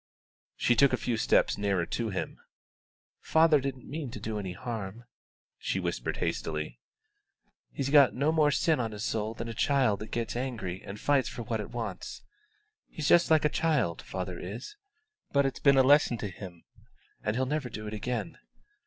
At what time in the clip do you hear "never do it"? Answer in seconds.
17.45-17.93